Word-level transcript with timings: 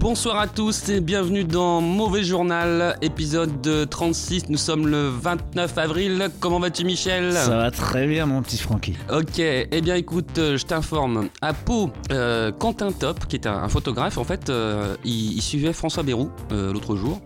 Bonsoir 0.00 0.38
à 0.38 0.46
tous 0.46 0.88
et 0.88 1.02
bienvenue 1.02 1.44
dans 1.44 1.82
Mauvais 1.82 2.24
Journal, 2.24 2.96
épisode 3.02 3.86
36. 3.90 4.48
Nous 4.48 4.56
sommes 4.56 4.86
le 4.86 5.10
29 5.10 5.76
avril. 5.76 6.30
Comment 6.40 6.58
vas-tu, 6.58 6.86
Michel? 6.86 7.34
Ça 7.34 7.54
va 7.58 7.70
très 7.70 8.06
bien, 8.06 8.24
mon 8.24 8.40
petit 8.40 8.56
Francky. 8.56 8.94
Ok, 9.12 9.38
eh 9.38 9.80
bien 9.82 9.96
écoute, 9.96 10.38
euh, 10.38 10.56
je 10.56 10.64
t'informe. 10.64 11.28
À 11.42 11.52
Pau, 11.52 11.90
euh, 12.12 12.50
Quentin 12.50 12.92
Top, 12.92 13.26
qui 13.26 13.36
est 13.36 13.46
un, 13.46 13.58
un 13.62 13.68
photographe, 13.68 14.16
en 14.16 14.24
fait, 14.24 14.48
euh, 14.48 14.96
il, 15.04 15.34
il 15.34 15.42
suivait 15.42 15.74
François 15.74 16.02
euh, 16.08 16.72
l'autre 16.72 16.96
jour. 16.96 17.20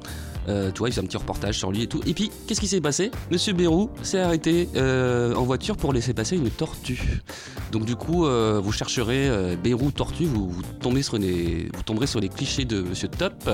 Euh, 0.48 0.70
tu 0.72 0.80
vois, 0.80 0.88
il 0.88 0.92
fait 0.92 1.00
un 1.00 1.04
petit 1.04 1.16
reportage 1.16 1.56
sur 1.58 1.70
lui 1.70 1.82
et 1.82 1.86
tout. 1.86 2.00
Et 2.06 2.12
puis, 2.12 2.30
qu'est-ce 2.46 2.60
qui 2.60 2.68
s'est 2.68 2.80
passé? 2.80 3.10
Monsieur 3.30 3.52
Bayrou 3.52 3.90
s'est 4.02 4.20
arrêté 4.20 4.68
euh, 4.76 5.34
en 5.34 5.44
voiture 5.44 5.76
pour 5.76 5.92
laisser 5.92 6.12
passer 6.12 6.36
une 6.36 6.50
tortue. 6.50 7.22
Donc 7.74 7.86
du 7.86 7.96
coup, 7.96 8.24
euh, 8.24 8.60
vous 8.62 8.70
chercherez 8.70 9.28
euh, 9.28 9.56
Bayrou 9.56 9.90
tortue, 9.90 10.26
vous, 10.26 10.54
tombez 10.80 11.02
sur 11.02 11.18
vous 11.18 11.82
tomberez 11.84 12.06
sur 12.06 12.20
les 12.20 12.28
clichés 12.28 12.64
de 12.64 12.82
Monsieur 12.82 13.08
Top 13.08 13.50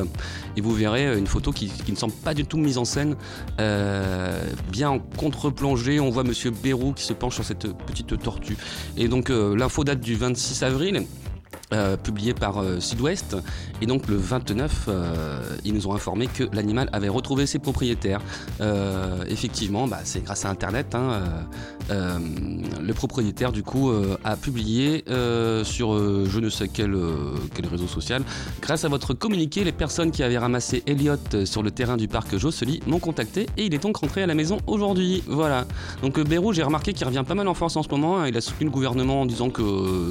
et 0.58 0.60
vous 0.60 0.74
verrez 0.74 1.06
euh, 1.06 1.18
une 1.18 1.26
photo 1.26 1.52
qui, 1.52 1.72
ne 1.88 1.96
semble 1.96 2.12
pas 2.12 2.34
du 2.34 2.44
tout 2.44 2.58
mise 2.58 2.76
en 2.76 2.84
scène, 2.84 3.16
euh, 3.60 4.42
bien 4.70 4.90
en 4.90 4.98
contre-plongée. 4.98 6.00
On 6.00 6.10
voit 6.10 6.22
Monsieur 6.22 6.50
Bayrou 6.50 6.92
qui 6.92 7.04
se 7.04 7.14
penche 7.14 7.36
sur 7.36 7.44
cette 7.44 7.72
petite 7.86 8.18
tortue. 8.18 8.58
Et 8.98 9.08
donc 9.08 9.30
l'info 9.30 9.84
date 9.84 10.00
du 10.00 10.16
26 10.16 10.64
avril. 10.64 11.06
Euh, 11.72 11.96
publié 11.96 12.34
par 12.34 12.58
euh, 12.58 12.80
et 13.80 13.86
donc 13.86 14.08
le 14.08 14.16
29 14.16 14.86
euh, 14.88 15.40
ils 15.64 15.72
nous 15.72 15.86
ont 15.86 15.94
informé 15.94 16.26
que 16.26 16.42
l'animal 16.52 16.88
avait 16.92 17.08
retrouvé 17.08 17.46
ses 17.46 17.60
propriétaires. 17.60 18.20
Euh, 18.60 19.24
effectivement 19.28 19.86
bah, 19.86 20.00
c'est 20.02 20.24
grâce 20.24 20.44
à 20.44 20.50
internet 20.50 20.96
hein, 20.96 21.22
euh, 21.90 22.18
le 22.82 22.92
propriétaire 22.92 23.52
du 23.52 23.62
coup 23.62 23.92
a 24.24 24.36
publié 24.36 25.04
sur 25.62 25.96
je 26.26 26.40
ne 26.40 26.48
sais 26.48 26.66
quel, 26.66 26.96
quel 27.54 27.66
réseau 27.66 27.86
social. 27.86 28.22
Grâce 28.60 28.84
à 28.84 28.88
votre 28.88 29.14
communiqué 29.14 29.62
les 29.62 29.72
personnes 29.72 30.10
qui 30.10 30.24
avaient 30.24 30.38
ramassé 30.38 30.82
Elliot 30.86 31.44
sur 31.44 31.62
le 31.62 31.70
terrain 31.70 31.96
du 31.96 32.08
parc 32.08 32.36
Josely 32.36 32.80
m'ont 32.88 32.98
contacté 32.98 33.46
et 33.56 33.66
il 33.66 33.74
est 33.74 33.82
donc 33.82 33.98
rentré 33.98 34.24
à 34.24 34.26
la 34.26 34.34
maison 34.34 34.58
aujourd'hui. 34.66 35.22
Voilà. 35.28 35.66
Donc 36.02 36.18
Bérou 36.18 36.52
j'ai 36.52 36.64
remarqué 36.64 36.92
qu'il 36.92 37.06
revient 37.06 37.24
pas 37.26 37.34
mal 37.34 37.46
en 37.46 37.54
force 37.54 37.76
en 37.76 37.84
ce 37.84 37.88
moment 37.88 38.18
hein. 38.18 38.28
il 38.28 38.36
a 38.36 38.40
soutenu 38.40 38.66
le 38.66 38.72
gouvernement 38.72 39.20
en 39.20 39.26
disant 39.26 39.50
que 39.50 39.62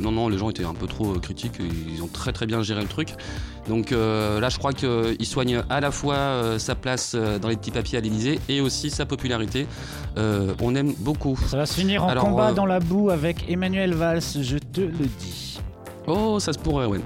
non 0.02 0.12
non 0.14 0.30
les 0.30 0.38
gens 0.38 0.50
étaient 0.50 0.64
un 0.64 0.74
peu 0.74 0.88
trop 0.88 1.14
critiques 1.20 1.49
et 1.60 1.94
ils 1.94 2.02
ont 2.04 2.08
très 2.08 2.32
très 2.32 2.46
bien 2.46 2.62
géré 2.62 2.82
le 2.82 2.88
truc 2.88 3.10
donc 3.68 3.92
euh, 3.92 4.40
là 4.40 4.50
je 4.50 4.58
crois 4.58 4.74
qu'il 4.74 5.26
soigne 5.26 5.62
à 5.70 5.80
la 5.80 5.92
fois 5.92 6.16
euh, 6.16 6.60
sa 6.60 6.76
place 6.76 7.14
euh, 7.16 7.40
dans 7.40 7.50
les 7.50 7.56
petits 7.56 7.72
papiers 7.72 7.98
à 7.98 8.02
l'Elysée 8.02 8.40
et 8.50 8.62
aussi 8.62 8.90
sa 8.90 9.06
popularité 9.06 9.68
on 10.62 10.76
aime 10.76 10.94
beaucoup 11.00 11.40
Ça 11.48 11.56
va 11.56 11.66
se 11.66 11.76
finir 11.76 12.04
en 12.04 12.10
Alors, 12.10 12.26
combat 12.26 12.52
dans 12.52 12.66
la 12.66 12.82
boue 12.82 13.10
avec 13.10 13.50
Emmanuel 13.50 13.94
Valls, 13.94 14.22
je 14.42 14.58
te 14.58 14.82
le 14.82 15.08
dis. 15.20 15.62
Oh, 16.08 16.40
ça 16.40 16.52
se 16.52 16.60
pourrait, 16.60 16.88
ouais. 16.88 17.00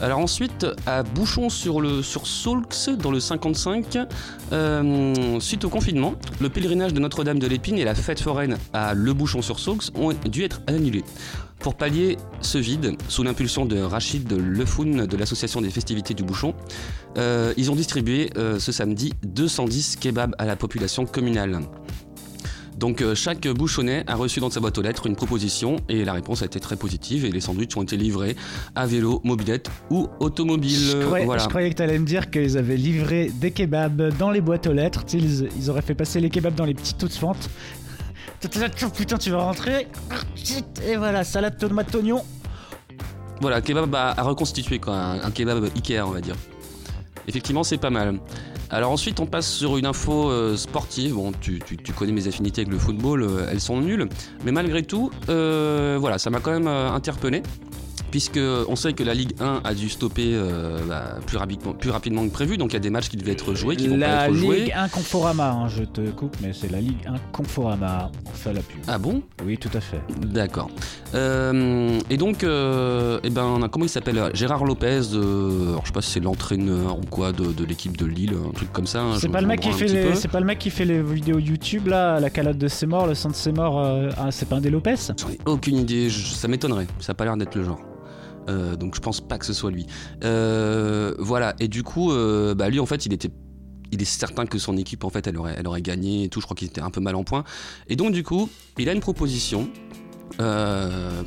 Alors 0.00 0.18
ensuite, 0.18 0.66
à 0.86 1.02
Bouchon 1.02 1.50
sur 1.50 1.80
le 1.80 2.02
sur 2.02 2.26
Saulx, 2.26 2.88
dans 2.88 3.10
le 3.10 3.20
55, 3.20 3.98
euh, 4.52 5.38
suite 5.40 5.64
au 5.66 5.68
confinement, 5.68 6.14
le 6.40 6.48
pèlerinage 6.48 6.94
de 6.94 7.00
Notre-Dame 7.00 7.38
de 7.38 7.46
l'Épine 7.46 7.78
et 7.78 7.84
la 7.84 7.94
fête 7.94 8.20
foraine 8.20 8.56
à 8.72 8.94
Le 8.94 9.12
Bouchon 9.12 9.42
sur 9.42 9.58
Saulx 9.58 9.92
ont 9.94 10.12
dû 10.24 10.42
être 10.42 10.62
annulés. 10.66 11.04
Pour 11.60 11.74
pallier 11.74 12.16
ce 12.40 12.56
vide, 12.56 12.96
sous 13.08 13.22
l'impulsion 13.22 13.66
de 13.66 13.78
Rachid 13.78 14.32
Lefoun 14.32 15.04
de 15.04 15.16
l'association 15.18 15.60
des 15.60 15.68
festivités 15.68 16.14
du 16.14 16.22
Bouchon, 16.22 16.54
euh, 17.18 17.52
ils 17.58 17.70
ont 17.70 17.76
distribué 17.76 18.30
euh, 18.38 18.58
ce 18.58 18.72
samedi 18.72 19.12
210 19.26 19.96
kebabs 19.96 20.34
à 20.38 20.46
la 20.46 20.56
population 20.56 21.04
communale. 21.04 21.60
Donc 22.78 23.02
euh, 23.02 23.14
chaque 23.14 23.46
bouchonnet 23.46 24.04
a 24.06 24.14
reçu 24.14 24.40
dans 24.40 24.48
sa 24.48 24.60
boîte 24.60 24.78
aux 24.78 24.82
lettres 24.82 25.06
une 25.06 25.16
proposition 25.16 25.76
et 25.90 26.02
la 26.02 26.14
réponse 26.14 26.40
a 26.40 26.46
été 26.46 26.60
très 26.60 26.76
positive 26.76 27.26
et 27.26 27.30
les 27.30 27.40
sandwichs 27.40 27.76
ont 27.76 27.82
été 27.82 27.98
livrés 27.98 28.36
à 28.74 28.86
vélo, 28.86 29.20
mobilette 29.22 29.70
ou 29.90 30.08
automobile. 30.18 30.78
Je 30.92 31.04
croyais, 31.04 31.26
voilà. 31.26 31.42
je 31.42 31.48
croyais 31.50 31.68
que 31.68 31.74
tu 31.74 31.82
allais 31.82 31.98
me 31.98 32.06
dire 32.06 32.30
qu'ils 32.30 32.56
avaient 32.56 32.78
livré 32.78 33.30
des 33.34 33.50
kebabs 33.50 34.16
dans 34.16 34.30
les 34.30 34.40
boîtes 34.40 34.66
aux 34.66 34.72
lettres. 34.72 35.04
Ils 35.12 35.68
auraient 35.68 35.82
fait 35.82 35.94
passer 35.94 36.20
les 36.20 36.30
kebabs 36.30 36.54
dans 36.54 36.64
les 36.64 36.72
petites 36.72 36.96
toutes 36.96 37.12
fentes. 37.12 37.50
Putain, 38.40 39.18
tu 39.18 39.30
vas 39.30 39.38
rentrer. 39.42 39.86
Et 40.86 40.96
voilà, 40.96 41.24
salade 41.24 41.58
tomate 41.58 41.94
oignon. 41.94 42.24
Voilà, 43.40 43.60
kebab 43.60 43.94
à, 43.94 44.14
reconstituer 44.22 44.78
quoi, 44.78 44.96
un, 44.96 45.30
kebab 45.30 45.64
Ikea 45.76 46.00
on 46.06 46.10
va 46.10 46.20
dire. 46.20 46.36
Effectivement 47.28 47.62
c'est 47.64 47.78
pas 47.78 47.90
mal. 47.90 48.18
Alors 48.70 48.90
ensuite 48.92 49.18
on 49.20 49.26
passe 49.26 49.50
sur 49.50 49.76
une 49.76 49.86
info 49.86 50.30
euh, 50.30 50.56
sportive. 50.56 51.14
Bon 51.14 51.32
tu, 51.40 51.58
tu- 51.60 51.76
tu 51.76 51.92
connais 51.92 52.12
mes 52.12 52.26
affinités 52.28 52.62
avec 52.62 52.72
le 52.72 52.78
football, 52.78 53.22
euh, 53.22 53.46
elles 53.50 53.60
sont 53.60 53.80
nulles. 53.80 54.08
Mais 54.44 54.52
malgré 54.52 54.82
tout, 54.82 55.10
euh, 55.28 55.96
voilà, 56.00 56.18
ça 56.18 56.30
m'a 56.30 56.40
quand 56.40 56.50
même 56.52 56.66
interpellé. 56.68 57.42
Puisque 58.10 58.38
on 58.68 58.76
sait 58.76 58.92
que 58.92 59.02
la 59.04 59.14
Ligue 59.14 59.32
1 59.40 59.60
a 59.62 59.74
dû 59.74 59.88
stopper 59.88 60.30
euh, 60.34 60.78
bah, 60.88 61.16
plus, 61.26 61.36
rapidement, 61.36 61.72
plus 61.72 61.90
rapidement 61.90 62.26
que 62.26 62.32
prévu, 62.32 62.56
donc 62.56 62.70
il 62.70 62.74
y 62.74 62.76
a 62.76 62.80
des 62.80 62.90
matchs 62.90 63.08
qui 63.08 63.16
devaient 63.16 63.32
être 63.32 63.54
joués, 63.54 63.76
qui 63.76 63.86
vont 63.88 63.94
pas 64.00 64.06
La 64.06 64.28
être 64.28 64.34
joués. 64.34 64.60
Ligue 64.64 64.72
1 64.76 64.88
Conforama, 64.88 65.50
hein, 65.52 65.68
je 65.68 65.84
te 65.84 66.00
coupe, 66.10 66.36
mais 66.42 66.52
c'est 66.52 66.70
la 66.72 66.80
Ligue 66.80 67.06
1 67.06 67.14
Conforama. 67.32 68.10
On 68.26 68.30
fait 68.36 68.52
la 68.52 68.60
pub. 68.62 68.80
Ah 68.88 68.98
bon? 68.98 69.22
Oui, 69.46 69.56
tout 69.58 69.70
à 69.74 69.80
fait. 69.80 70.00
D'accord. 70.26 70.70
Euh, 71.14 71.98
et 72.10 72.16
donc, 72.16 72.44
euh, 72.44 73.20
eh 73.22 73.30
ben, 73.30 73.68
comment 73.70 73.84
il 73.84 73.88
s'appelle 73.88 74.30
Gérard 74.34 74.64
Lopez, 74.64 75.00
euh, 75.14 75.68
alors 75.70 75.82
je 75.82 75.86
sais 75.88 75.92
pas 75.92 76.02
si 76.02 76.10
c'est 76.12 76.20
l'entraîneur 76.20 76.98
ou 76.98 77.02
quoi 77.10 77.32
de, 77.32 77.52
de 77.52 77.64
l'équipe 77.64 77.96
de 77.96 78.06
Lille, 78.06 78.34
un 78.48 78.52
truc 78.52 78.72
comme 78.72 78.86
ça. 78.86 79.00
hein, 79.02 79.16
C'est 79.18 79.28
pas, 79.28 79.40
le 79.40 79.46
mec 79.46 79.60
qui 79.60 79.72
fait 79.72 79.86
les, 79.86 80.02
peu. 80.10 80.14
c'est 80.14 80.28
pas 80.28 80.40
le 80.40 80.46
mec 80.46 80.58
qui 80.58 80.70
fait 80.70 80.84
les 80.84 81.02
vidéos 81.02 81.38
YouTube 81.38 81.86
là, 81.88 82.18
la 82.20 82.30
calotte 82.30 82.58
de 82.58 82.68
ses 82.68 82.86
morts, 82.86 83.06
le 83.06 83.14
sang 83.14 83.28
de 83.30 83.34
ses 83.34 83.52
morts. 83.52 83.78
ah, 84.18 84.30
c'est 84.30 84.48
pas 84.48 84.56
un 84.56 84.60
des 84.60 84.70
Lopez? 84.70 84.94
J'en 85.18 85.28
ai 85.30 85.38
aucune 85.46 85.76
idée, 85.76 86.10
je- 86.10 86.34
ça 86.34 86.48
m'étonnerait, 86.48 86.86
ça 86.98 87.12
a 87.12 87.14
pas 87.14 87.24
l'air 87.24 87.36
d'être 87.36 87.54
le 87.54 87.64
genre. 87.64 87.78
Euh, 88.48 88.76
donc 88.76 88.94
je 88.94 89.00
pense 89.00 89.20
pas 89.20 89.38
que 89.38 89.46
ce 89.46 89.52
soit 89.52 89.70
lui. 89.70 89.86
Euh, 90.24 91.14
voilà, 91.18 91.54
et 91.60 91.68
du 91.68 91.82
coup, 91.82 92.12
euh, 92.12 92.54
bah, 92.54 92.68
lui 92.68 92.80
en 92.80 92.86
fait, 92.86 93.06
il 93.06 93.12
était. 93.12 93.30
Il 93.92 94.00
est 94.00 94.04
certain 94.04 94.46
que 94.46 94.56
son 94.56 94.76
équipe 94.76 95.02
en 95.02 95.10
fait 95.10 95.26
elle 95.26 95.36
aurait, 95.36 95.82
gagné 95.82 96.22
et 96.22 96.28
tout, 96.28 96.40
je 96.40 96.44
crois 96.44 96.54
qu'il 96.54 96.68
était 96.68 96.80
un 96.80 96.90
peu 96.90 97.00
mal 97.00 97.16
en 97.16 97.24
point. 97.24 97.42
Et 97.88 97.96
donc 97.96 98.12
du 98.12 98.22
coup, 98.22 98.48
il 98.78 98.88
a 98.88 98.92
une 98.92 99.00
proposition 99.00 99.68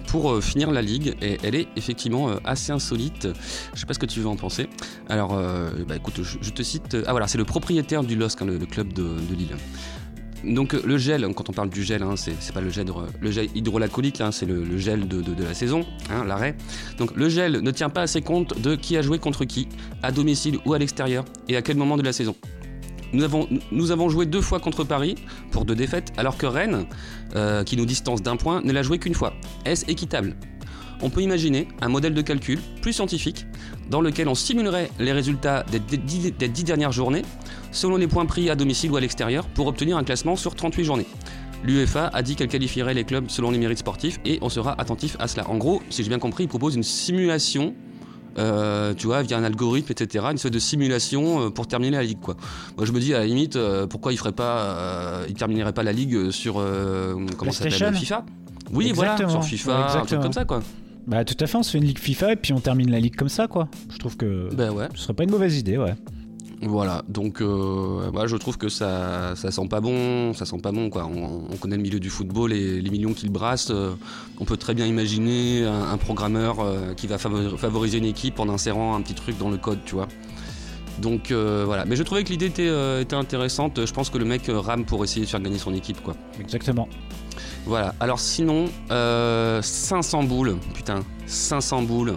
pour 0.07 0.41
finir 0.41 0.71
la 0.71 0.81
ligue 0.81 1.13
et 1.21 1.39
elle 1.43 1.55
est 1.55 1.67
effectivement 1.75 2.29
assez 2.45 2.71
insolite. 2.71 3.27
Je 3.73 3.79
sais 3.81 3.85
pas 3.85 3.93
ce 3.93 3.99
que 3.99 4.05
tu 4.05 4.21
veux 4.21 4.27
en 4.27 4.37
penser. 4.37 4.69
Alors, 5.09 5.37
bah, 5.85 5.97
écoute, 5.97 6.21
je, 6.23 6.49
te 6.51 6.63
cite. 6.63 6.95
Ah 7.05 7.11
voilà, 7.11 7.27
c'est 7.27 7.37
le 7.37 7.43
propriétaire 7.43 8.01
du 8.01 8.15
LOSC, 8.15 8.41
hein, 8.41 8.45
le, 8.45 8.59
club 8.59 8.93
de 8.93 9.17
Lille. 9.35 9.57
Donc 10.43 10.73
euh, 10.73 10.81
le 10.85 10.97
gel, 10.97 11.25
quand 11.33 11.49
on 11.49 11.53
parle 11.53 11.69
du 11.69 11.83
gel, 11.83 12.03
hein, 12.03 12.15
c'est 12.15 12.53
pas 12.53 12.61
le 12.61 12.69
gel, 12.69 12.87
le 12.87 13.29
hein, 14.21 14.31
c'est 14.31 14.45
le, 14.45 14.77
gel 14.77 15.07
de, 15.07 15.43
la 15.43 15.53
saison, 15.53 15.85
hein, 16.09 16.25
l'arrêt. 16.25 16.55
Donc 16.97 17.15
le 17.15 17.29
gel 17.29 17.61
ne 17.61 17.71
tient 17.71 17.89
pas 17.89 18.01
assez 18.01 18.21
compte 18.21 18.59
de 18.61 18.75
qui 18.75 18.97
a 18.97 19.01
joué 19.01 19.19
contre 19.19 19.45
qui, 19.45 19.67
à 20.01 20.11
domicile 20.11 20.57
ou 20.65 20.73
à 20.73 20.79
l'extérieur, 20.79 21.25
et 21.47 21.55
à 21.55 21.61
quel 21.61 21.77
moment 21.77 21.97
de 21.97 22.03
la 22.03 22.13
saison. 22.13 22.35
Nous 23.13 23.23
avons, 23.23 23.47
nous 23.71 23.91
avons 23.91 24.09
joué 24.09 24.25
deux 24.25 24.41
fois 24.41 24.59
contre 24.59 24.83
Paris 24.83 25.15
pour 25.51 25.65
deux 25.65 25.75
défaites, 25.75 26.11
alors 26.17 26.35
que 26.35 26.47
Rennes, 26.47 26.87
euh, 27.35 27.63
qui 27.63 27.77
nous 27.77 27.85
distance 27.85 28.23
d'un 28.23 28.37
point, 28.37 28.61
ne 28.63 28.71
l'a 28.71 28.81
joué 28.81 28.97
qu'une 28.97 29.13
fois. 29.13 29.33
Est-ce 29.65 29.85
équitable? 29.89 30.35
On 31.03 31.09
peut 31.09 31.21
imaginer 31.21 31.67
un 31.81 31.89
modèle 31.89 32.13
de 32.13 32.21
calcul 32.21 32.59
plus 32.81 32.93
scientifique 32.93 33.45
dans 33.89 33.99
lequel 34.01 34.27
on 34.29 34.35
simulerait 34.35 34.89
les 34.99 35.11
résultats 35.11 35.63
des, 35.71 35.79
dix- 35.97 36.31
des 36.31 36.47
dix 36.47 36.63
dernières 36.63 36.91
journées 36.93 37.23
selon 37.71 37.97
les 37.97 38.07
points 38.07 38.25
pris 38.25 38.49
à 38.49 38.55
domicile 38.55 38.89
ou 38.91 38.95
à 38.95 39.01
l'extérieur 39.01 39.45
pour 39.47 39.67
obtenir 39.67 39.97
un 39.97 40.03
classement 40.03 40.35
sur 40.35 40.55
38 40.55 40.83
journées. 40.85 41.05
L'UEFA 41.65 42.07
a 42.13 42.21
dit 42.21 42.35
qu'elle 42.35 42.47
qualifierait 42.47 42.93
les 42.93 43.03
clubs 43.03 43.25
selon 43.29 43.51
les 43.51 43.57
mérites 43.57 43.79
sportifs 43.79 44.19
et 44.25 44.39
on 44.41 44.49
sera 44.49 44.79
attentif 44.79 45.15
à 45.19 45.27
cela. 45.27 45.49
En 45.49 45.57
gros, 45.57 45.81
si 45.89 46.03
j'ai 46.03 46.09
bien 46.09 46.19
compris, 46.19 46.43
il 46.45 46.47
propose 46.49 46.75
une 46.75 46.83
simulation, 46.83 47.73
euh, 48.37 48.93
tu 48.93 49.07
vois, 49.07 49.21
via 49.23 49.37
un 49.37 49.43
algorithme, 49.43 49.91
etc., 49.91 50.25
une 50.31 50.37
sorte 50.37 50.53
de 50.53 50.59
simulation 50.59 51.45
euh, 51.45 51.49
pour 51.49 51.67
terminer 51.67 51.97
la 51.97 52.03
ligue, 52.03 52.19
quoi. 52.21 52.35
Moi, 52.77 52.85
je 52.85 52.91
me 52.91 52.99
dis 52.99 53.13
à 53.13 53.19
la 53.19 53.25
limite, 53.25 53.55
euh, 53.55 53.87
pourquoi 53.87 54.11
il 54.13 54.17
ferait 54.17 54.31
pas, 54.33 55.21
il 55.27 55.35
terminerait 55.35 55.73
pas 55.73 55.83
la 55.83 55.93
ligue 55.93 56.31
sur 56.31 56.55
comment 57.37 57.51
ça 57.51 57.69
s'appelle, 57.69 57.95
FIFA? 57.95 58.25
Oui, 58.73 58.91
voilà, 58.93 59.13
Exactement. 59.13 59.41
sur 59.41 59.49
FIFA, 59.49 59.69
Ouais, 59.69 59.75
un 59.75 59.79
truc 59.83 59.95
exactement. 59.95 60.21
comme 60.23 60.33
ça, 60.33 60.45
quoi. 60.45 60.61
Bah 61.07 61.25
tout 61.25 61.35
à 61.39 61.47
fait, 61.47 61.57
on 61.57 61.63
se 61.63 61.71
fait 61.71 61.77
une 61.79 61.83
ligue 61.85 61.99
FIFA 61.99 62.33
et 62.33 62.35
puis 62.37 62.53
on 62.53 62.59
termine 62.59 62.89
la 62.89 62.99
ligue 62.99 63.15
comme 63.15 63.29
ça 63.29 63.47
quoi. 63.47 63.67
Je 63.91 63.97
trouve 63.97 64.15
que 64.17 64.53
Ben 64.55 64.71
ouais. 64.71 64.87
ce 64.95 65.01
serait 65.03 65.13
pas 65.13 65.23
une 65.23 65.31
mauvaise 65.31 65.57
idée, 65.57 65.77
ouais. 65.77 65.95
Voilà, 66.65 67.03
donc 67.09 67.41
euh, 67.41 68.09
moi 68.13 68.25
je 68.25 68.37
trouve 68.37 68.57
que 68.57 68.69
ça, 68.69 69.35
ça 69.35 69.51
sent 69.51 69.67
pas 69.69 69.81
bon, 69.81 70.33
ça 70.33 70.45
sent 70.45 70.59
pas 70.63 70.71
bon 70.71 70.89
quoi. 70.89 71.05
On, 71.13 71.41
on 71.51 71.57
connaît 71.57 71.75
le 71.75 71.81
milieu 71.81 71.99
du 71.99 72.09
football 72.09 72.53
et 72.53 72.79
les 72.79 72.89
millions 72.89 73.11
qu'il 73.13 73.29
brasse. 73.31 73.69
euh, 73.69 73.95
on 74.39 74.45
peut 74.45 74.55
très 74.55 74.73
bien 74.73 74.85
imaginer 74.85 75.65
un, 75.65 75.91
un 75.91 75.97
programmeur 75.97 76.61
euh, 76.61 76.93
qui 76.93 77.05
va 77.07 77.17
favor- 77.17 77.59
favoriser 77.59 77.97
une 77.97 78.05
équipe 78.05 78.39
en 78.39 78.47
insérant 78.47 78.95
un 78.95 79.01
petit 79.01 79.13
truc 79.13 79.37
dans 79.37 79.49
le 79.49 79.57
code, 79.57 79.79
tu 79.83 79.95
vois. 79.95 80.07
Donc 81.01 81.31
voilà. 81.31 81.83
Mais 81.85 81.95
je 81.97 82.03
trouvais 82.03 82.23
que 82.23 82.29
l'idée 82.29 82.45
était, 82.45 83.01
était 83.01 83.15
intéressante. 83.15 83.83
Je 83.85 83.91
pense 83.91 84.09
que 84.09 84.17
le 84.19 84.25
mec 84.25 84.43
rame 84.47 84.85
pour 84.85 85.03
essayer 85.03 85.25
de 85.25 85.29
faire 85.29 85.41
gagner 85.41 85.57
son 85.57 85.73
équipe, 85.73 86.01
quoi. 86.01 86.15
Exactement. 86.39 86.87
Voilà. 87.65 87.93
Alors 87.99 88.19
sinon, 88.19 88.65
euh, 88.91 89.61
500 89.61 90.23
boules, 90.23 90.57
putain, 90.73 90.99
500 91.27 91.83
boules 91.83 92.15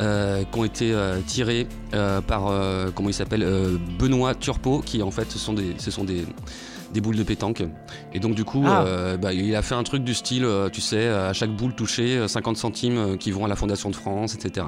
euh, 0.00 0.42
qui 0.50 0.58
ont 0.58 0.64
été 0.64 0.92
euh, 0.92 1.20
tirées 1.26 1.68
euh, 1.94 2.20
par, 2.20 2.48
euh, 2.48 2.90
comment 2.94 3.08
il 3.08 3.14
s'appelle, 3.14 3.42
euh, 3.44 3.76
Benoît 3.98 4.34
Turpo, 4.34 4.80
qui 4.84 5.02
en 5.02 5.10
fait, 5.10 5.30
ce 5.30 5.38
sont 5.38 5.52
des, 5.52 5.74
ce 5.78 5.90
sont 5.92 6.02
des, 6.02 6.24
des 6.92 7.00
boules 7.00 7.14
de 7.16 7.22
pétanque. 7.22 7.62
Et 8.12 8.18
donc 8.18 8.34
du 8.34 8.44
coup, 8.44 8.64
Ah. 8.66 8.82
euh, 8.84 9.16
bah, 9.16 9.32
il 9.32 9.54
a 9.54 9.62
fait 9.62 9.76
un 9.76 9.82
truc 9.84 10.02
du 10.02 10.14
style, 10.14 10.44
euh, 10.44 10.68
tu 10.68 10.80
sais, 10.80 11.06
à 11.08 11.32
chaque 11.32 11.54
boule 11.54 11.74
touchée, 11.74 12.16
euh, 12.16 12.26
50 12.28 12.56
centimes 12.56 12.98
euh, 12.98 13.16
qui 13.16 13.30
vont 13.30 13.44
à 13.44 13.48
la 13.48 13.56
Fondation 13.56 13.88
de 13.88 13.94
France, 13.96 14.34
etc. 14.34 14.66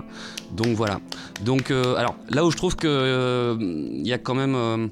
Donc 0.52 0.68
voilà. 0.76 1.00
Donc 1.44 1.70
euh, 1.72 1.96
alors 1.96 2.14
là 2.30 2.44
où 2.44 2.50
je 2.52 2.56
trouve 2.56 2.76
que 2.76 2.86
euh, 2.86 3.56
il 3.58 4.06
y 4.06 4.12
a 4.12 4.18
quand 4.18 4.34
même 4.34 4.54
euh, 4.54 4.86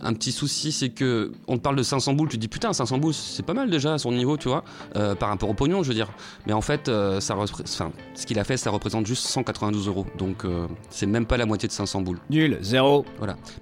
un 0.00 0.14
petit 0.14 0.32
souci, 0.32 0.72
c'est 0.72 0.88
que 0.90 1.32
on 1.46 1.56
te 1.56 1.62
parle 1.62 1.76
de 1.76 1.82
500 1.82 2.14
boules, 2.14 2.28
tu 2.28 2.36
te 2.36 2.40
dis 2.40 2.48
putain 2.48 2.72
500 2.72 2.98
boules, 2.98 3.14
c'est 3.14 3.44
pas 3.44 3.54
mal 3.54 3.70
déjà 3.70 3.94
à 3.94 3.98
son 3.98 4.12
niveau, 4.12 4.36
tu 4.36 4.48
vois, 4.48 4.64
euh, 4.96 5.14
par 5.14 5.28
rapport 5.28 5.48
au 5.48 5.54
pognon, 5.54 5.82
je 5.82 5.88
veux 5.88 5.94
dire. 5.94 6.08
Mais 6.46 6.52
en 6.52 6.60
fait, 6.60 6.88
euh, 6.88 7.20
ça, 7.20 7.36
enfin, 7.36 7.92
ce 8.14 8.26
qu'il 8.26 8.38
a 8.38 8.44
fait, 8.44 8.56
ça 8.56 8.70
représente 8.70 9.06
juste 9.06 9.26
192 9.26 9.88
euros. 9.88 10.06
Donc 10.18 10.44
euh, 10.44 10.66
c'est 10.90 11.06
même 11.06 11.26
pas 11.26 11.36
la 11.36 11.46
moitié 11.46 11.68
de 11.68 11.72
500 11.72 12.00
boules. 12.02 12.18
Nul, 12.30 12.58
zéro. 12.60 13.04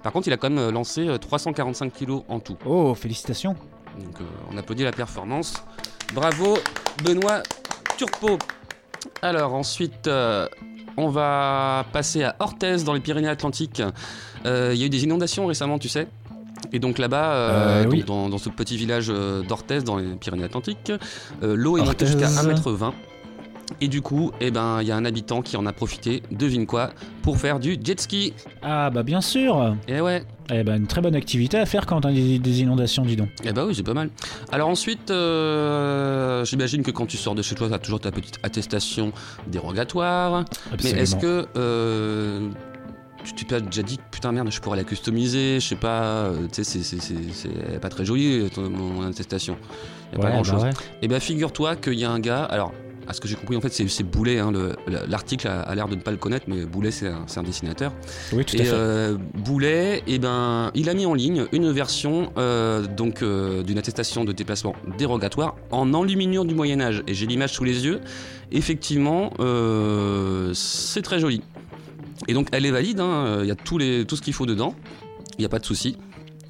Par 0.03 0.13
contre, 0.13 0.27
il 0.27 0.33
a 0.33 0.37
quand 0.37 0.49
même 0.49 0.69
lancé 0.69 1.07
euh, 1.07 1.17
345 1.17 1.93
kilos 1.93 2.23
en 2.27 2.39
tout. 2.39 2.57
Oh, 2.65 2.95
félicitations. 2.95 3.55
Donc 3.99 4.15
on 4.51 4.57
applaudit 4.57 4.83
la 4.83 4.91
performance. 4.91 5.55
Bravo 6.13 6.57
Benoît 7.03 7.43
Turpo. 7.97 8.37
Alors 9.21 9.53
ensuite, 9.53 10.09
on 10.97 11.09
va 11.09 11.85
passer 11.91 12.23
à 12.23 12.35
Orthez 12.39 12.83
dans 12.85 12.93
les 12.93 12.99
Pyrénées-Atlantiques. 12.99 13.81
Euh, 14.45 14.71
Il 14.73 14.79
y 14.79 14.83
a 14.83 14.85
eu 14.85 14.89
des 14.89 15.03
inondations 15.03 15.45
récemment, 15.45 15.79
tu 15.79 15.89
sais. 15.89 16.07
Et 16.73 16.79
donc 16.79 16.97
là-bas, 16.97 17.33
euh, 17.33 17.83
Euh, 17.83 17.89
oui. 17.89 18.03
dans, 18.05 18.29
dans 18.29 18.37
ce 18.37 18.49
petit 18.49 18.77
village 18.77 19.07
euh, 19.09 19.41
d'Orthez 19.43 19.81
dans 19.81 19.97
les 19.97 20.05
Pyrénées-Atlantiques, 20.15 20.91
l'eau 21.41 21.77
est 21.77 21.81
montée 21.83 22.05
jusqu'à 22.05 22.27
1m20. 22.27 22.91
Et 23.79 23.87
du 23.87 24.01
coup, 24.01 24.31
eh 24.41 24.51
ben, 24.51 24.79
il 24.81 24.87
y 24.89 24.91
a 24.91 24.97
un 24.97 25.05
habitant 25.05 25.41
qui 25.41 25.55
en 25.55 25.65
a 25.65 25.71
profité, 25.71 26.21
devine 26.29 26.65
quoi, 26.67 26.89
pour 27.21 27.37
faire 27.37 27.57
du 27.57 27.77
jet 27.81 27.97
ski. 28.01 28.33
Ah 28.61 28.89
bah 28.89 29.01
bien 29.01 29.21
sûr. 29.21 29.75
Et 29.87 30.01
ouais, 30.01 30.25
Eh 30.53 30.63
ben 30.63 30.75
une 30.75 30.87
très 30.87 30.99
bonne 30.99 31.15
activité 31.15 31.57
à 31.57 31.65
faire 31.65 31.85
quand 31.85 32.05
on 32.05 32.09
a 32.09 32.11
des, 32.11 32.37
des 32.37 32.59
inondations, 32.61 33.05
dis 33.05 33.15
donc. 33.15 33.29
Eh 33.45 33.53
bah 33.53 33.63
oui, 33.65 33.73
c'est 33.73 33.83
pas 33.83 33.93
mal. 33.93 34.09
Alors 34.51 34.67
ensuite, 34.67 35.09
euh, 35.09 36.43
j'imagine 36.43 36.83
que 36.83 36.91
quand 36.91 37.05
tu 37.05 37.15
sors 37.15 37.33
de 37.33 37.41
chez 37.41 37.55
toi, 37.55 37.69
tu 37.69 37.73
as 37.73 37.79
toujours 37.79 38.01
ta 38.01 38.11
petite 38.11 38.39
attestation 38.43 39.13
dérogatoire. 39.47 40.43
Absolument. 40.73 40.95
Mais 40.97 41.01
est-ce 41.03 41.15
que 41.15 41.47
euh, 41.55 42.49
tu 43.35 43.45
t'es 43.45 43.61
déjà 43.61 43.81
dit, 43.83 43.99
putain 44.11 44.31
merde, 44.31 44.49
je 44.51 44.59
pourrais 44.59 44.77
la 44.77 44.83
customiser, 44.83 45.59
je 45.59 45.67
sais 45.67 45.75
pas, 45.75 46.01
euh, 46.25 46.47
tu 46.51 46.63
sais, 46.63 46.83
c'est- 46.83 47.79
pas 47.79 47.89
très 47.89 48.05
joli 48.05 48.49
ton, 48.53 48.69
mon 48.69 49.07
attestation. 49.07 49.57
Il 50.11 50.15
a 50.15 50.17
Ouais, 50.19 50.25
pas 50.27 50.31
grand 50.31 50.43
chose. 50.43 50.61
bah 50.61 50.67
ouais. 50.69 50.73
Et 51.01 51.07
ben 51.07 51.19
figure-toi 51.19 51.75
qu'il 51.77 51.93
y 51.93 52.03
a 52.05 52.11
un 52.11 52.19
gars, 52.19 52.43
alors 52.43 52.73
à 53.07 53.13
ce 53.13 53.19
que 53.19 53.27
j'ai 53.27 53.35
compris 53.35 53.55
en 53.57 53.61
fait 53.61 53.73
c'est 53.73 54.03
Boulet, 54.03 54.39
hein, 54.39 54.51
le- 54.51 54.75
l'article 55.07 55.47
a, 55.47 55.61
a 55.61 55.75
l'air 55.75 55.87
de 55.87 55.95
ne 55.95 56.01
pas 56.01 56.11
le 56.11 56.17
connaître, 56.17 56.45
mais 56.47 56.65
Boulet 56.65 56.91
c'est 56.91 57.07
un, 57.07 57.25
un 57.35 57.43
dessinateur. 57.43 57.91
Oui, 58.31 58.45
tout 58.45 58.55
à 58.57 58.59
Et 58.61 58.63
fait. 58.65 58.71
euh, 58.73 59.17
Boulet, 59.33 60.03
eh 60.07 60.19
ben, 60.19 60.69
il 60.75 60.87
a 60.89 60.93
mis 60.93 61.05
en 61.05 61.13
ligne 61.13 61.45
une 61.51 61.71
version 61.71 62.31
euh, 62.37 62.85
donc 62.85 63.21
euh, 63.23 63.63
d'une 63.63 63.77
attestation 63.79 64.23
de 64.23 64.31
déplacement 64.31 64.75
dérogatoire 64.97 65.55
en 65.71 65.93
enluminure 65.93 66.45
du 66.45 66.53
Moyen 66.53 66.79
Âge. 66.79 67.03
Et 67.07 67.13
j'ai 67.13 67.25
l'image 67.25 67.53
sous 67.53 67.63
les 67.63 67.85
yeux. 67.85 67.99
Effectivement, 68.51 69.31
c'est 70.53 71.01
très 71.01 71.19
joli. 71.19 71.41
Et 72.27 72.33
donc 72.33 72.47
elle 72.51 72.65
est 72.65 72.71
valide. 72.71 72.99
hein, 72.99 73.39
Il 73.41 73.47
y 73.47 73.51
a 73.51 73.55
tous 73.55 73.77
les, 73.77 74.05
tout 74.05 74.15
ce 74.15 74.21
qu'il 74.21 74.33
faut 74.33 74.45
dedans. 74.45 74.75
Il 75.37 75.41
n'y 75.41 75.45
a 75.45 75.49
pas 75.49 75.59
de 75.59 75.65
souci. 75.65 75.97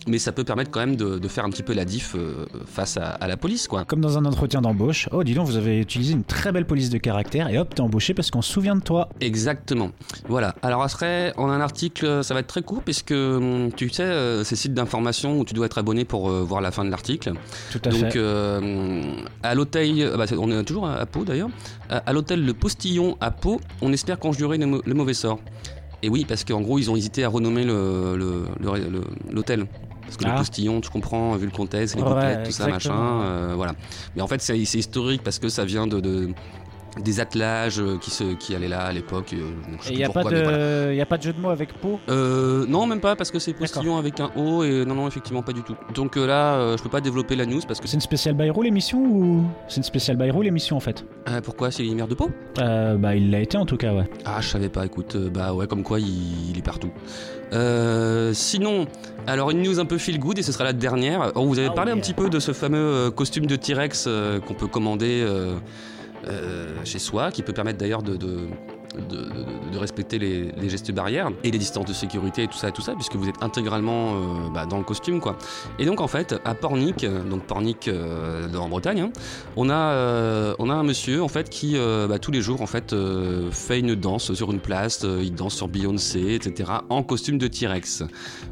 Mais 0.08 0.18
ça 0.18 0.32
peut 0.32 0.44
permettre 0.44 0.72
quand 0.72 0.80
même 0.80 0.96
de, 0.96 1.20
de 1.20 1.28
faire 1.28 1.46
un 1.46 1.50
petit 1.52 1.62
peu 1.62 1.74
la 1.74 1.86
diff 1.86 2.16
euh, 2.16 2.48
face 2.66 2.98
à, 2.98 3.04
à 3.12 3.28
la 3.28 3.38
police, 3.38 3.68
quoi. 3.68 3.86
Comme 3.86 4.02
dans 4.02 4.18
un 4.18 4.26
entretien 4.26 4.60
d'embauche. 4.60 5.08
Oh, 5.12 5.24
dis 5.24 5.36
donc, 5.36 5.46
vous 5.46 5.58
avez 5.58 5.80
utilisé 5.80 6.14
une 6.14 6.24
très 6.24 6.52
belle 6.52 6.66
police 6.66 6.90
de 6.90 6.98
caractère 6.98 7.50
et 7.50 7.60
hop, 7.60 7.76
t'es 7.76 7.82
embauché 7.82 8.16
parce 8.16 8.32
qu'on 8.32 8.42
se 8.42 8.52
souvient 8.52 8.76
de 8.76 8.82
toi. 8.82 9.10
Exactement. 9.20 9.92
Voilà. 10.28 10.56
Alors 10.64 10.82
après, 10.82 11.34
on 11.38 11.50
a 11.50 11.54
un 11.54 11.62
article, 11.62 12.24
ça 12.24 12.34
va 12.34 12.40
être 12.40 12.48
très 12.48 12.64
court 12.64 12.82
puisque 12.82 13.12
hum, 13.12 13.70
tu 13.76 13.90
sais, 13.90 14.02
euh, 14.02 14.44
ces 14.44 14.56
sites 14.56 14.74
d'information 14.74 15.40
où 15.40 15.46
tu 15.46 15.54
dois 15.54 15.68
être 15.68 15.78
abonné 15.78 16.04
pour 16.04 16.32
euh, 16.32 16.42
voir 16.42 16.62
la 16.62 16.72
fin 16.72 16.84
de 16.84 16.90
l'article. 16.90 17.34
Tout 17.72 17.82
à 17.86 17.90
Donc 17.90 18.00
fait. 18.00 18.18
euh, 18.18 19.02
à 19.44 19.54
l'hôtel, 19.54 20.02
euh, 20.02 20.18
bah, 20.18 20.26
on 20.38 20.50
est 20.52 20.64
toujours 20.64 20.88
à, 20.88 21.06
Pau 21.06 21.24
d'ailleurs, 21.26 21.50
à, 21.92 21.98
à 21.98 22.14
l'hôtel 22.14 22.44
Le 22.44 22.54
Postillon 22.56 23.18
à 23.22 23.30
Pau, 23.30 23.62
on 23.84 23.94
espère 23.94 24.18
conjurer 24.18 24.58
le, 24.58 24.66
mau- 24.66 24.82
le 24.84 24.94
mauvais 24.96 25.14
sort. 25.14 25.40
Et 26.04 26.10
oui, 26.10 26.26
parce 26.28 26.44
qu'en 26.44 26.62
gros, 26.62 26.80
ils 26.80 26.90
ont 26.90 26.96
hésité 26.96 27.24
à 27.24 27.30
renommer 27.30 27.64
le- 27.64 28.16
le- 28.18 28.46
le- 28.60 28.90
le- 28.90 29.04
l'hôtel. 29.32 29.68
Parce 30.12 30.18
que 30.18 30.26
Ah. 30.26 30.32
le 30.34 30.38
postillon, 30.40 30.82
tu 30.82 30.90
comprends, 30.90 31.36
vu 31.38 31.46
le 31.46 31.52
contexte, 31.54 31.96
les 31.96 32.02
Ouais, 32.04 32.44
tout 32.44 32.52
ça, 32.52 32.68
machin, 32.68 32.94
euh, 32.94 33.54
voilà. 33.56 33.74
Mais 34.16 34.22
en 34.22 34.28
fait, 34.28 34.42
c'est 34.42 34.66
c'est 34.66 34.78
historique 34.80 35.24
parce 35.24 35.40
que 35.40 35.48
ça 35.48 35.64
vient 35.64 35.88
de, 35.88 36.02
de- 36.02 36.30
des 37.00 37.20
attelages 37.20 37.80
euh, 37.80 37.98
qui, 37.98 38.12
se, 38.12 38.34
qui 38.34 38.54
allaient 38.54 38.68
là 38.68 38.82
à 38.82 38.92
l'époque. 38.92 39.34
il 39.90 39.96
n'y 39.96 40.04
a, 40.04 40.10
pas 40.10 40.24
voilà. 40.24 40.88
de... 40.88 40.94
y 40.94 41.02
a 41.02 41.06
pas 41.06 41.18
de 41.18 41.24
jeu 41.24 41.34
de 41.34 41.40
mots 41.40 41.50
avec 41.50 41.74
Pau? 41.74 42.00
Euh, 42.10 42.66
non, 42.68 42.86
même 42.86 43.00
pas 43.00 43.16
parce 43.16 43.32
que 43.32 43.40
c'est 43.40 43.54
postillon 43.54 43.98
avec 43.98 44.20
un 44.20 44.32
O 44.36 44.64
et 44.64 44.84
non, 44.86 44.96
non, 44.96 45.08
effectivement 45.08 45.42
pas 45.42 45.54
du 45.54 45.64
tout. 45.64 45.76
Donc 45.94 46.18
euh, 46.18 46.28
là, 46.28 46.56
euh, 46.56 46.78
je 46.78 46.84
peux 46.84 46.90
pas 46.90 47.02
développer 47.02 47.36
la 47.36 47.46
news 47.46 47.62
parce 47.66 47.80
que 47.80 47.88
C'est 47.88 47.96
une 47.96 48.02
spéciale 48.02 48.36
Bayrou 48.36 48.62
l'émission 48.62 49.00
ou 49.00 49.46
c'est 49.70 49.78
une 49.78 49.84
spéciale 49.84 50.18
Bayrou 50.18 50.42
l'émission 50.42 50.76
en 50.76 50.82
fait? 50.82 51.06
Pourquoi? 51.44 51.72
C'est 51.72 51.84
l'hiver 51.84 52.08
de 52.08 52.16
euh, 52.60 52.98
Bah 52.98 53.16
il 53.16 53.32
l'a 53.32 53.40
été 53.40 53.58
en 53.58 53.66
tout 53.66 53.78
cas 53.78 53.94
ouais. 53.94 54.10
Ah, 54.26 54.42
je 54.42 54.50
savais 54.50 54.70
pas, 54.70 54.86
écoute, 54.86 55.16
bah 55.16 55.54
ouais, 55.54 55.68
comme 55.68 55.84
quoi 55.84 56.00
il, 56.00 56.50
il 56.50 56.58
est 56.58 56.62
partout. 56.62 56.92
Sinon, 58.34 58.86
alors 59.28 59.52
une 59.52 59.62
news 59.62 59.80
un 59.80 59.86
peu 59.86 59.98
feel 59.98 60.20
good 60.20 60.40
et 60.40 60.44
ce 60.44 60.52
sera 60.52 60.66
la 60.66 60.74
dernière. 60.74 61.32
Oh, 61.36 61.46
vous 61.46 61.58
avez 61.58 61.70
Oh 61.72 61.76
parlé 61.76 61.94
un 61.94 61.98
petit 61.98 62.14
peu 62.14 62.30
de 62.30 62.40
ce 62.40 62.52
fameux 62.52 63.12
costume 63.12 63.46
de 63.46 63.56
T-Rex 63.56 64.10
qu'on 64.46 64.54
peut 64.54 64.68
commander 64.68 65.26
chez 66.84 67.00
soi, 67.00 67.32
qui 67.32 67.44
peut 67.44 67.54
permettre 67.54 67.78
d'ailleurs 67.80 68.04
de, 68.04 68.18
respecter 69.74 70.20
les, 70.20 70.70
gestes 70.70 70.92
barrières 70.92 71.32
et 71.44 71.52
les 71.52 71.58
distances 71.58 71.86
de 71.86 71.94
sécurité 71.94 72.44
et 72.44 72.48
tout 72.48 72.58
ça 72.58 72.72
tout 72.72 72.82
ça, 72.82 72.94
puisque 72.94 73.16
vous 73.16 73.28
êtes 73.28 73.42
intégralement 73.42 74.14
euh, 74.14 74.50
bah, 74.54 74.66
dans 74.66 74.78
le 74.78 74.84
costume, 74.84 75.20
quoi. 75.20 75.38
Et 75.80 75.86
donc 75.86 76.02
en 76.02 76.08
fait, 76.08 76.36
à 76.46 76.54
Pornic, 76.54 77.04
euh, 77.04 77.24
donc 77.24 77.44
Pornic 77.44 77.88
euh, 77.88 78.54
en 78.54 78.70
Bretagne, 78.70 79.02
hein, 79.02 79.12
on 79.56 79.70
a, 79.70 79.74
euh, 79.74 80.56
on 80.60 80.70
a 80.70 80.74
un 80.74 80.84
monsieur 80.84 81.24
en 81.24 81.28
fait 81.28 81.50
qui 81.50 81.78
euh, 81.78 82.08
bah, 82.08 82.20
tous 82.20 82.32
les 82.32 82.42
jours 82.42 82.62
en 82.62 82.68
fait 82.68 82.94
euh, 82.94 83.52
fait 83.52 83.80
une 83.80 83.96
danse 83.96 84.34
sur 84.34 84.52
une 84.52 84.60
place, 84.60 85.04
euh, 85.04 85.22
il 85.24 85.34
danse 85.34 85.56
sur 85.56 85.68
Beyoncé, 85.68 86.36
etc. 86.36 86.72
en 86.90 87.04
costume 87.04 87.38
de 87.38 87.48
T-Rex. 87.48 88.04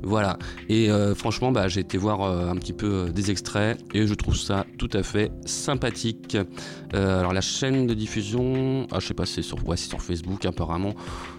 Voilà. 0.04 0.38
Et 0.70 0.90
euh, 0.90 1.16
franchement, 1.16 1.52
bah, 1.52 1.68
j'ai 1.68 1.82
été 1.82 1.98
voir 1.98 2.22
euh, 2.22 2.50
un 2.50 2.56
petit 2.56 2.74
peu 2.74 2.88
euh, 2.88 3.10
des 3.10 3.32
extraits 3.32 3.80
et 3.94 4.08
je 4.08 4.14
trouve 4.14 4.36
ça 4.36 4.66
tout 4.78 4.90
à 4.94 5.04
fait 5.04 5.32
sympathique. 5.46 6.38
Euh, 6.94 7.20
alors 7.20 7.34
la 7.34 7.42
chaîne 7.42 7.88
de 7.88 7.94
diffusion, 7.94 8.88
ah, 8.92 9.00
je 9.00 9.08
sais 9.08 9.14
pas, 9.14 9.26
c'est 9.26 9.42
sur, 9.42 9.58
ouais, 9.68 9.78
c'est 9.78 9.90
sur 9.90 10.02
Facebook 10.02 10.46
apparemment. 10.46 10.94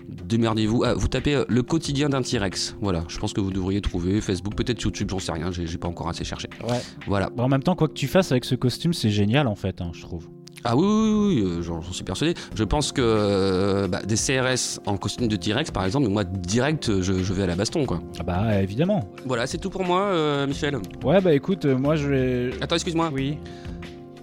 Démerdez-vous. 0.09 0.85
Ah, 0.85 0.95
vous 0.95 1.09
tapez 1.09 1.35
euh, 1.35 1.45
le 1.49 1.63
quotidien 1.63 2.09
d'un 2.09 2.23
T-Rex. 2.23 2.77
Voilà. 2.81 3.05
Je 3.09 3.19
pense 3.19 3.33
que 3.33 3.41
vous 3.41 3.51
devriez 3.51 3.81
trouver 3.81 4.21
Facebook, 4.21 4.55
peut-être 4.55 4.81
YouTube, 4.83 5.09
j'en 5.11 5.19
sais 5.19 5.33
rien. 5.33 5.51
J'ai 5.51 5.79
pas 5.79 5.89
encore 5.89 6.09
assez 6.09 6.25
cherché. 6.25 6.49
Ouais. 6.69 6.81
Voilà. 7.07 7.31
Bon, 7.31 7.45
en 7.45 7.49
même 7.49 7.63
temps, 7.63 7.75
quoi 7.75 7.89
que 7.89 7.95
tu 7.95 8.07
fasses 8.07 8.33
avec 8.33 8.45
ce 8.45 8.55
costume, 8.55 8.93
c'est 8.93 9.11
génial 9.11 9.47
en 9.47 9.55
fait, 9.57 9.81
hein, 9.81 9.91
je 9.95 10.03
trouve. 10.03 10.29
Ah 10.63 10.77
oui, 10.77 10.85
oui, 10.87 10.93
oui, 10.93 11.43
oui, 11.43 11.43
euh, 11.43 11.63
j'en 11.63 11.81
j'en 11.81 11.93
suis 11.93 12.05
persuadé. 12.05 12.35
Je 12.55 12.65
pense 12.65 12.93
que 12.93 13.01
euh, 13.03 13.89
bah, 13.89 14.03
des 14.05 14.17
CRS 14.17 14.79
en 14.85 14.99
costume 14.99 15.27
de 15.27 15.37
T-Rex, 15.37 15.71
par 15.71 15.87
exemple, 15.87 16.09
moi, 16.09 16.23
direct, 16.25 17.01
je, 17.01 17.23
je 17.23 17.33
vais 17.33 17.45
à 17.45 17.47
la 17.47 17.57
baston, 17.57 17.87
quoi. 17.87 18.03
Ah 18.19 18.23
bah 18.25 18.61
évidemment. 18.63 19.09
Voilà, 19.25 19.47
c'est 19.47 19.57
tout 19.57 19.71
pour 19.71 19.85
moi, 19.85 20.03
euh, 20.03 20.47
Michel. 20.47 20.77
Ouais 21.03 21.23
bah 21.23 21.33
écoute, 21.33 21.65
euh, 21.65 21.79
moi 21.79 21.97
je 21.97 22.09
vais... 22.09 22.51
Attends, 22.61 22.75
excuse-moi. 22.75 23.11
Oui. 23.13 23.39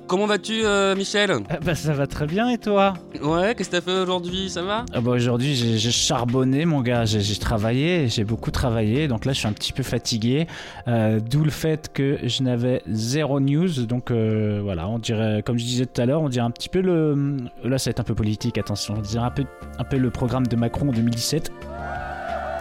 Comment 0.08 0.26
vas-tu, 0.26 0.64
euh, 0.64 0.96
Michel 0.96 1.32
Ah 1.50 1.58
bah 1.62 1.76
ça 1.76 1.92
va 1.92 2.08
très 2.08 2.28
bien 2.28 2.48
et 2.48 2.58
toi? 2.58 2.94
Ouais, 3.22 3.54
qu'est-ce 3.54 3.70
que 3.70 3.76
t'as 3.76 3.82
fait 3.82 4.00
aujourd'hui? 4.00 4.50
Ça 4.50 4.62
va? 4.62 4.86
Ah 4.94 5.02
bah 5.02 5.12
aujourd'hui 5.12 5.54
j'ai 5.54 5.92
charbonné 5.92 6.64
mon 6.64 6.80
gars, 6.82 7.04
j'ai 7.04 7.20
j'ai 7.20 7.36
travaillé, 7.36 8.08
j'ai 8.08 8.24
beaucoup 8.24 8.50
travaillé, 8.50 9.10
donc 9.10 9.26
là 9.26 9.34
je 9.34 9.40
suis 9.40 9.48
un 9.50 9.52
petit 9.54 9.74
peu 9.74 9.84
fatigué, 9.84 10.48
euh, 10.88 11.20
d'où 11.20 11.44
le 11.44 11.50
fait 11.50 11.92
que 11.94 12.20
je 12.24 12.42
n'avais 12.42 12.84
zéro 12.90 13.42
news, 13.42 13.86
donc 13.86 14.10
euh, 14.12 14.62
voilà, 14.64 14.88
on 14.88 14.98
dirait, 14.98 15.44
comme 15.46 15.60
je 15.60 15.66
disais 15.66 15.86
tout 15.86 16.00
à 16.00 16.06
l'heure, 16.06 16.22
on 16.22 16.30
dirait 16.30 16.46
un 16.46 16.52
petit 16.52 16.70
peu 16.70 16.80
le... 16.80 17.38
Là 17.66 17.78
ça 17.78 17.90
va 17.90 17.92
être 17.92 18.00
un 18.00 18.04
peu 18.04 18.16
politique, 18.16 18.58
attention, 18.58 18.96
on 18.98 19.02
dirait 19.02 19.26
un 19.26 19.32
peu, 19.32 19.44
un 19.78 19.84
peu 19.84 19.98
le 19.98 20.10
programme 20.10 20.48
de 20.48 20.56
Macron 20.56 20.88
en 20.88 20.94
2017. 20.94 21.52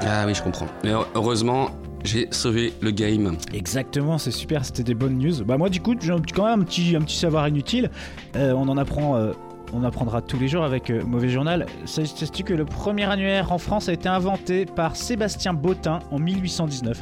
Ah 0.04 0.24
oui, 0.26 0.34
je 0.34 0.42
comprends. 0.42 0.66
Mais 0.84 0.90
heureusement, 1.14 1.70
j'ai 2.06 2.28
sauvé 2.30 2.72
le 2.80 2.90
game. 2.90 3.36
Exactement, 3.52 4.18
c'est 4.18 4.30
super, 4.30 4.64
c'était 4.64 4.82
des 4.84 4.94
bonnes 4.94 5.18
news. 5.18 5.44
Bah 5.44 5.58
moi 5.58 5.68
du 5.68 5.80
coup 5.80 5.94
j'ai 6.00 6.12
quand 6.34 6.44
même 6.46 6.60
un 6.60 6.64
petit, 6.64 6.96
un 6.96 7.00
petit 7.02 7.16
savoir 7.16 7.46
inutile, 7.48 7.90
Euh, 8.36 8.52
on 8.52 8.68
en 8.68 8.76
apprend... 8.76 9.16
euh, 9.16 9.32
on 9.72 9.82
apprendra 9.82 10.22
tous 10.22 10.38
les 10.38 10.46
jours 10.46 10.62
avec 10.62 10.90
euh, 10.90 11.02
Mauvais 11.04 11.28
Journal. 11.28 11.66
Sais-tu 11.86 12.44
que 12.44 12.54
le 12.54 12.64
premier 12.64 13.02
annuaire 13.04 13.50
en 13.50 13.58
France 13.58 13.88
a 13.88 13.92
été 13.92 14.08
inventé 14.08 14.64
par 14.64 14.94
Sébastien 14.94 15.54
Bottin 15.54 15.98
en 16.12 16.20
1819 16.20 16.96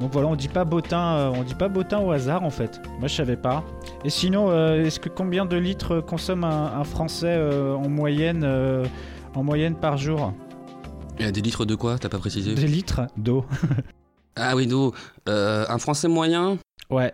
Donc 0.00 0.12
voilà, 0.12 0.28
on 0.28 0.34
dit 0.34 0.48
pas 0.48 0.64
Bottin, 0.64 1.16
euh, 1.16 1.32
on 1.36 1.42
dit 1.42 1.54
pas 1.54 1.68
Bottin 1.68 1.98
au 2.00 2.10
hasard 2.12 2.42
en 2.42 2.48
fait. 2.50 2.80
Moi 3.00 3.08
je 3.08 3.14
savais 3.14 3.36
pas. 3.36 3.62
Et 4.02 4.08
sinon, 4.10 4.48
euh, 4.48 4.82
est-ce 4.84 4.98
que 4.98 5.10
combien 5.10 5.44
de 5.44 5.58
litres 5.58 6.00
consomme 6.00 6.44
un, 6.44 6.72
un 6.80 6.84
Français 6.84 7.34
euh, 7.36 7.74
en 7.74 7.90
moyenne, 7.90 8.48
en 9.34 9.42
moyenne 9.42 9.74
par 9.74 9.98
jour? 9.98 10.32
Des 11.18 11.40
litres 11.42 11.66
de 11.66 11.74
quoi? 11.74 11.98
T'as 11.98 12.08
pas 12.08 12.18
précisé? 12.18 12.54
Des 12.54 12.66
litres 12.66 13.02
d'eau. 13.18 13.44
Ah 14.36 14.54
oui, 14.54 14.66
d'eau. 14.66 14.94
Euh, 15.28 15.64
un 15.68 15.78
Français 15.78 16.08
moyen? 16.08 16.58
Ouais. 16.90 17.12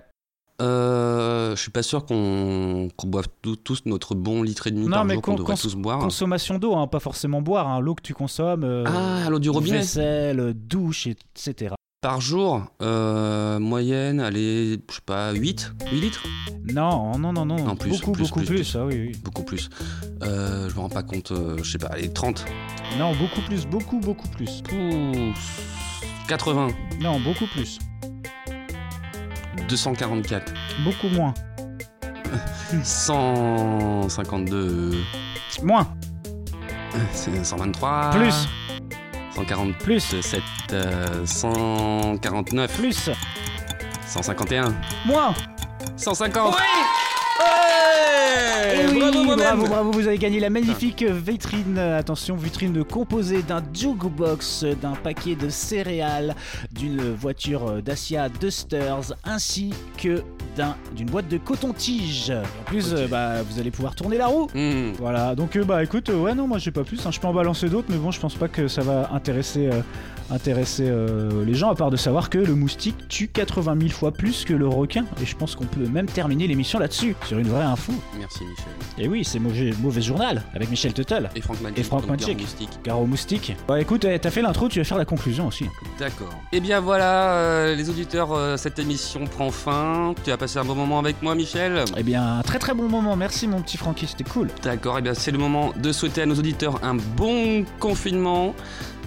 euh, 0.60 1.54
Je 1.56 1.60
suis 1.60 1.70
pas 1.70 1.82
sûr 1.82 2.04
qu'on 2.04 2.88
qu'on 2.96 3.06
boive 3.08 3.26
tous- 3.42 3.56
tous 3.56 3.82
notre 3.86 4.14
bon 4.14 4.42
litre 4.42 4.66
et 4.66 4.70
demi 4.70 4.84
Non, 4.86 4.90
par 4.92 5.04
mais 5.04 5.14
jour 5.14 5.22
qu'on 5.22 5.32
con- 5.32 5.38
devrait 5.38 5.56
tous 5.56 5.74
boire. 5.76 5.98
Consommation 6.00 6.58
d'eau, 6.58 6.74
hein, 6.74 6.86
pas 6.86 7.00
forcément 7.00 7.40
boire. 7.42 7.68
hein, 7.68 7.80
L'eau 7.80 7.94
que 7.94 8.02
tu 8.02 8.14
consommes. 8.14 8.64
euh, 8.64 8.84
Ah, 8.86 9.28
l'eau 9.30 9.38
du 9.38 9.50
robinet 9.50 9.78
Vaisselle, 9.78 10.52
douche, 10.54 11.06
etc. 11.06 11.74
Par 12.00 12.20
jour, 12.20 12.62
euh, 12.82 13.60
moyenne, 13.60 14.18
allez, 14.18 14.80
je 14.90 14.94
sais 14.96 15.00
pas, 15.06 15.32
8 15.32 15.72
8 15.92 16.00
litres? 16.00 16.24
Non, 16.72 17.16
non, 17.18 17.32
non, 17.32 17.46
non. 17.46 17.64
Non, 17.64 17.76
plus, 17.76 17.90
beaucoup, 17.90 18.10
plus, 18.12 18.24
beaucoup 18.24 18.40
plus, 18.40 18.46
plus. 18.46 18.76
Ah 18.76 18.84
oui, 18.86 18.94
oui. 19.08 19.12
Beaucoup 19.22 19.44
plus. 19.44 19.68
Euh, 20.24 20.68
je 20.68 20.74
me 20.74 20.80
rends 20.80 20.88
pas 20.88 21.04
compte, 21.04 21.32
je 21.32 21.62
sais 21.70 21.78
pas, 21.78 21.86
allez, 21.88 22.12
30 22.12 22.44
Non, 22.98 23.12
beaucoup 23.14 23.40
plus, 23.42 23.66
beaucoup, 23.66 24.00
beaucoup 24.00 24.28
plus. 24.28 24.62
Ouh, 24.72 25.32
80 26.28 26.68
Non, 27.00 27.18
beaucoup 27.20 27.46
plus. 27.46 27.78
244 29.68 30.52
Beaucoup 30.84 31.08
moins. 31.08 31.32
152 32.82 34.96
Moins. 35.62 35.86
c'est 37.12 37.44
123 37.44 38.10
Plus. 38.10 38.48
147 39.34 39.78
Plus. 39.82 40.14
euh, 40.72 41.26
149 41.26 42.76
Plus. 42.78 43.10
151 44.06 44.74
Moins. 45.06 45.34
150 45.96 46.54
Eh 48.34 48.86
oui, 48.92 48.98
Bravo 49.00 49.36
bravo, 49.36 49.66
bravo, 49.66 49.90
vous 49.92 50.06
avez 50.06 50.18
gagné 50.18 50.40
la 50.40 50.50
magnifique 50.50 51.02
vitrine, 51.02 51.76
euh, 51.78 51.98
attention, 51.98 52.36
vitrine 52.36 52.84
composée 52.84 53.42
d'un 53.42 53.62
jukebox, 53.72 54.64
d'un 54.80 54.92
paquet 54.92 55.34
de 55.34 55.48
céréales, 55.48 56.34
d'une 56.72 57.12
voiture 57.14 57.68
euh, 57.68 57.80
Dacia 57.80 58.28
Dusters, 58.28 59.14
ainsi 59.24 59.72
que 59.96 60.22
d'un- 60.56 60.76
d'une 60.94 61.08
boîte 61.08 61.28
de 61.28 61.38
coton-tige. 61.38 62.30
En 62.30 62.64
plus, 62.64 62.92
euh, 62.92 63.06
bah, 63.08 63.42
vous 63.42 63.58
allez 63.60 63.70
pouvoir 63.70 63.94
tourner 63.94 64.16
la 64.18 64.26
roue. 64.26 64.46
Hmm. 64.54 64.92
Voilà, 64.98 65.34
donc 65.34 65.56
euh, 65.56 65.64
bah 65.64 65.82
écoute, 65.82 66.08
euh, 66.10 66.18
ouais 66.20 66.34
non, 66.34 66.46
moi 66.46 66.58
j'ai 66.58 66.70
pas 66.70 66.84
plus, 66.84 67.04
hein. 67.06 67.10
je 67.10 67.20
peux 67.20 67.26
en 67.26 67.34
balancer 67.34 67.68
d'autres, 67.68 67.88
mais 67.90 67.96
bon, 67.96 68.10
je 68.10 68.20
pense 68.20 68.34
pas 68.34 68.48
que 68.48 68.68
ça 68.68 68.82
va 68.82 69.10
intéresser, 69.12 69.66
euh, 69.68 69.80
intéresser 70.30 70.86
euh, 70.86 71.44
les 71.44 71.54
gens, 71.54 71.70
à 71.70 71.74
part 71.74 71.90
de 71.90 71.96
savoir 71.96 72.30
que 72.30 72.38
le 72.38 72.54
moustique 72.54 73.08
tue 73.08 73.28
80 73.28 73.76
000 73.78 73.90
fois 73.90 74.12
plus 74.12 74.44
que 74.44 74.54
le 74.54 74.68
requin, 74.68 75.04
et 75.22 75.26
je 75.26 75.36
pense 75.36 75.54
qu'on 75.54 75.64
peut 75.64 75.86
même 75.86 76.06
terminer 76.06 76.46
l'émission 76.46 76.78
là-dessus, 76.78 77.14
sur 77.26 77.38
une 77.38 77.48
vraie 77.48 77.64
info. 77.64 77.92
Merci 78.18 78.44
Michel. 78.44 78.72
Et 78.98 79.08
oui, 79.08 79.24
c'est 79.24 79.38
mauvais, 79.38 79.72
mauvais 79.80 80.02
journal, 80.02 80.42
avec 80.54 80.70
Michel 80.70 80.92
Tuttle. 80.92 81.30
Et 81.34 81.40
Franck 81.40 81.60
Magic. 81.60 81.78
Et 81.78 81.82
Franck 81.82 82.06
Magic. 82.06 82.40
Moustique. 82.40 82.70
Garo 82.84 83.06
Moustique. 83.06 83.56
Bah 83.66 83.80
écoute, 83.80 84.04
eh, 84.04 84.18
t'as 84.18 84.30
fait 84.30 84.42
l'intro, 84.42 84.68
tu 84.68 84.78
vas 84.78 84.84
faire 84.84 84.98
la 84.98 85.04
conclusion 85.04 85.46
aussi. 85.46 85.66
D'accord. 85.98 86.32
Et 86.52 86.60
bien 86.60 86.80
voilà, 86.80 87.34
euh, 87.34 87.74
les 87.74 87.88
auditeurs, 87.88 88.32
euh, 88.32 88.56
cette 88.56 88.78
émission 88.78 89.24
prend 89.26 89.50
fin. 89.50 90.14
Tu 90.24 90.30
as 90.30 90.36
passé 90.36 90.58
un 90.58 90.64
bon 90.64 90.74
moment 90.74 90.98
avec 90.98 91.22
moi 91.22 91.34
Michel 91.34 91.84
Eh 91.96 92.02
bien, 92.02 92.38
un 92.38 92.42
très 92.42 92.58
très 92.58 92.74
bon 92.74 92.88
moment, 92.88 93.16
merci 93.16 93.48
mon 93.48 93.60
petit 93.62 93.76
Francky, 93.76 94.06
c'était 94.06 94.24
cool. 94.24 94.48
D'accord, 94.62 94.98
et 94.98 95.02
bien 95.02 95.14
c'est 95.14 95.30
le 95.30 95.38
moment 95.38 95.72
de 95.76 95.92
souhaiter 95.92 96.22
à 96.22 96.26
nos 96.26 96.34
auditeurs 96.34 96.80
un 96.82 96.94
bon 96.94 97.64
confinement. 97.78 98.54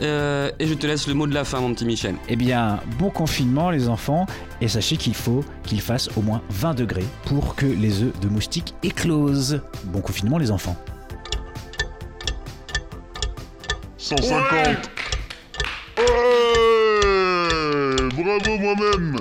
Et 0.02 0.68
je 0.68 0.74
te 0.74 0.86
laisse 0.86 1.05
le 1.08 1.14
mot 1.14 1.28
de 1.28 1.34
la 1.34 1.44
fin 1.44 1.60
mon 1.60 1.74
petit 1.74 1.86
Michel. 1.86 2.16
Eh 2.28 2.36
bien, 2.36 2.80
bon 2.98 3.10
confinement 3.10 3.70
les 3.70 3.90
enfants, 3.90 4.26
et 4.62 4.68
sachez 4.68 4.98
qu'il 4.98 5.14
faut 5.16 5.44
qu'il 5.64 5.82
fasse 5.82 6.10
au 6.18 6.22
moins 6.22 6.42
20 6.50 6.74
degrés 6.76 7.06
pour 7.26 7.56
que 7.56 7.66
les 7.66 8.02
œufs 8.02 8.20
de 8.22 8.28
moustique 8.28 8.74
éclosent. 8.84 9.62
Bon 9.86 10.02
confinement 10.02 10.38
les 10.38 10.52
enfants. 10.52 10.76
150 13.98 14.42
Ouais 15.98 16.06
Bravo 18.14 18.58
moi-même 18.60 19.18